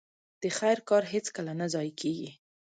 [0.41, 2.29] د خير کار هيڅکله نه ضايع کېږي.